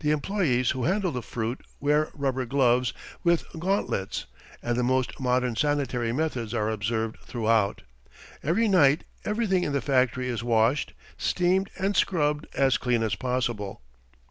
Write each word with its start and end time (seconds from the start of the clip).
The 0.00 0.12
employees 0.12 0.70
who 0.70 0.84
handle 0.84 1.12
the 1.12 1.20
fruit 1.20 1.60
wear 1.78 2.08
rubber 2.14 2.46
gloves 2.46 2.94
with 3.22 3.44
gauntlets, 3.58 4.24
and 4.62 4.78
the 4.78 4.82
most 4.82 5.20
modern 5.20 5.56
sanitary 5.56 6.10
methods 6.10 6.54
are 6.54 6.70
observed 6.70 7.18
throughout. 7.22 7.82
Every 8.42 8.66
night 8.66 9.04
everything 9.26 9.64
in 9.64 9.74
the 9.74 9.82
factory 9.82 10.30
is 10.30 10.42
washed, 10.42 10.94
steamed 11.18 11.68
and 11.78 11.94
scrubbed 11.94 12.46
as 12.54 12.78
clean 12.78 13.02
as 13.02 13.14
possible. 13.14 13.82